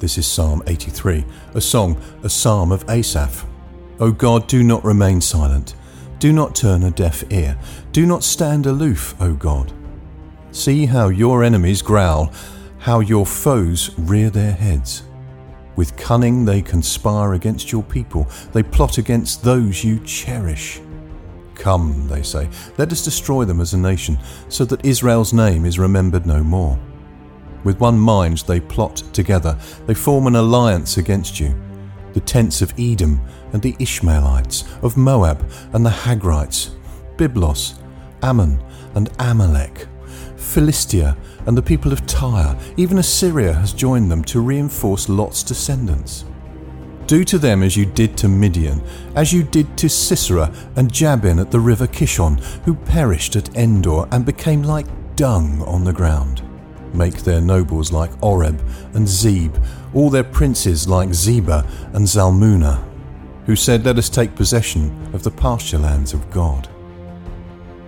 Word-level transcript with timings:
This 0.00 0.16
is 0.16 0.26
Psalm 0.26 0.62
83, 0.66 1.26
a 1.52 1.60
song, 1.60 2.00
a 2.22 2.30
psalm 2.30 2.72
of 2.72 2.88
Asaph. 2.88 3.44
O 3.98 4.10
God, 4.10 4.48
do 4.48 4.62
not 4.62 4.82
remain 4.82 5.20
silent. 5.20 5.74
Do 6.18 6.32
not 6.32 6.56
turn 6.56 6.84
a 6.84 6.90
deaf 6.90 7.22
ear. 7.30 7.58
Do 7.92 8.06
not 8.06 8.24
stand 8.24 8.64
aloof, 8.64 9.14
O 9.20 9.34
God. 9.34 9.74
See 10.52 10.86
how 10.86 11.10
your 11.10 11.44
enemies 11.44 11.82
growl, 11.82 12.32
how 12.78 13.00
your 13.00 13.26
foes 13.26 13.90
rear 13.98 14.30
their 14.30 14.52
heads. 14.52 15.02
With 15.76 15.98
cunning 15.98 16.46
they 16.46 16.62
conspire 16.62 17.34
against 17.34 17.70
your 17.70 17.82
people, 17.82 18.26
they 18.54 18.62
plot 18.62 18.96
against 18.96 19.44
those 19.44 19.84
you 19.84 19.98
cherish. 20.00 20.80
Come, 21.54 22.08
they 22.08 22.22
say, 22.22 22.48
let 22.78 22.90
us 22.90 23.04
destroy 23.04 23.44
them 23.44 23.60
as 23.60 23.74
a 23.74 23.78
nation, 23.78 24.18
so 24.48 24.64
that 24.64 24.82
Israel's 24.82 25.34
name 25.34 25.66
is 25.66 25.78
remembered 25.78 26.24
no 26.24 26.42
more. 26.42 26.78
With 27.64 27.80
one 27.80 27.98
mind 27.98 28.38
they 28.38 28.60
plot 28.60 28.96
together, 29.12 29.58
they 29.86 29.94
form 29.94 30.26
an 30.26 30.36
alliance 30.36 30.96
against 30.96 31.38
you. 31.38 31.54
The 32.14 32.20
tents 32.20 32.62
of 32.62 32.74
Edom 32.78 33.20
and 33.52 33.62
the 33.62 33.76
Ishmaelites, 33.78 34.64
of 34.82 34.96
Moab 34.96 35.48
and 35.72 35.84
the 35.84 35.90
Hagrites, 35.90 36.70
Byblos, 37.16 37.74
Ammon 38.22 38.62
and 38.94 39.10
Amalek, 39.18 39.86
Philistia 40.36 41.16
and 41.46 41.56
the 41.56 41.62
people 41.62 41.92
of 41.92 42.06
Tyre, 42.06 42.58
even 42.76 42.98
Assyria 42.98 43.52
has 43.52 43.72
joined 43.72 44.10
them 44.10 44.24
to 44.24 44.40
reinforce 44.40 45.08
Lot's 45.08 45.42
descendants. 45.42 46.24
Do 47.06 47.24
to 47.24 47.38
them 47.38 47.62
as 47.62 47.76
you 47.76 47.86
did 47.86 48.16
to 48.18 48.28
Midian, 48.28 48.82
as 49.16 49.32
you 49.32 49.42
did 49.42 49.76
to 49.78 49.88
Sisera 49.88 50.52
and 50.76 50.92
Jabin 50.92 51.38
at 51.38 51.50
the 51.50 51.60
river 51.60 51.86
Kishon, 51.86 52.38
who 52.64 52.74
perished 52.74 53.36
at 53.36 53.56
Endor 53.56 54.06
and 54.12 54.24
became 54.24 54.62
like 54.62 54.86
dung 55.16 55.62
on 55.62 55.84
the 55.84 55.92
ground. 55.92 56.42
Make 56.92 57.18
their 57.18 57.40
nobles 57.40 57.92
like 57.92 58.10
Oreb 58.22 58.60
and 58.94 59.06
Zeb, 59.06 59.56
all 59.94 60.10
their 60.10 60.24
princes 60.24 60.88
like 60.88 61.10
Zebah 61.10 61.66
and 61.94 62.06
Zalmunna, 62.06 62.84
who 63.46 63.56
said, 63.56 63.84
Let 63.84 63.98
us 63.98 64.08
take 64.08 64.34
possession 64.34 65.10
of 65.12 65.22
the 65.22 65.30
pasture 65.30 65.78
lands 65.78 66.12
of 66.12 66.30
God. 66.30 66.68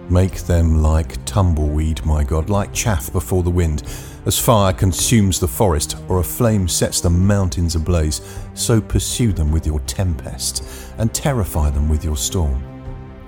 Make 0.08 0.40
them 0.40 0.82
like 0.82 1.24
tumbleweed, 1.24 2.04
my 2.04 2.22
God, 2.24 2.50
like 2.50 2.72
chaff 2.72 3.12
before 3.12 3.42
the 3.42 3.50
wind. 3.50 3.82
As 4.26 4.38
fire 4.38 4.72
consumes 4.72 5.40
the 5.40 5.48
forest, 5.48 5.96
or 6.08 6.20
a 6.20 6.24
flame 6.24 6.68
sets 6.68 7.00
the 7.00 7.10
mountains 7.10 7.74
ablaze, 7.74 8.20
so 8.54 8.80
pursue 8.80 9.32
them 9.32 9.50
with 9.50 9.66
your 9.66 9.80
tempest, 9.80 10.64
and 10.98 11.12
terrify 11.12 11.70
them 11.70 11.88
with 11.88 12.04
your 12.04 12.16
storm. 12.16 12.62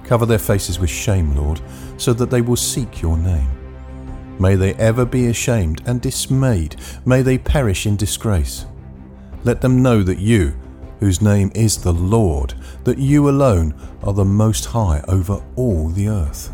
Cover 0.05 0.27
their 0.27 0.39
faces 0.39 0.79
with 0.79 0.91
shame, 0.91 1.35
Lord, 1.35 1.61
so 1.97 2.13
that 2.13 2.31
they 2.31 2.43
will 2.43 2.57
seek 2.57 3.01
your 3.01 3.17
name. 3.17 3.64
May 4.39 4.57
they 4.57 4.75
ever 4.75 5.05
be 5.05 5.29
ashamed 5.29 5.83
and 5.87 6.01
dismayed. 6.01 6.77
May 7.07 7.23
they 7.23 7.39
perish 7.39 7.87
in 7.87 7.97
disgrace. 7.97 8.67
Let 9.45 9.61
them 9.61 9.83
know 9.83 10.03
that 10.03 10.19
you, 10.19 10.57
whose 11.01 11.23
name 11.23 11.53
is 11.55 11.77
the 11.79 11.93
Lord, 11.93 12.55
that 12.85 12.99
you 12.99 13.29
alone 13.29 13.75
are 14.03 14.13
the 14.13 14.25
Most 14.25 14.65
High 14.65 15.05
over 15.07 15.45
all 15.57 15.89
the 15.89 16.09
earth. 16.09 16.51